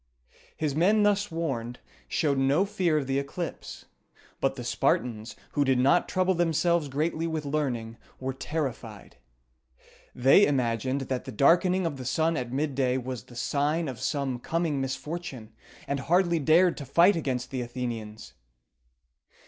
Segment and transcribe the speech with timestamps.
[0.57, 3.85] His men, thus warned, showed no fear of the eclipse;
[4.39, 9.17] but the Spartans, who did not trouble themselves greatly with learning, were terrified.
[10.15, 14.39] They imagined that the darkening of the sun at midday was the sign of some
[14.39, 15.53] coming misfortune,
[15.87, 18.33] and hardly dared to fight against the Athenians.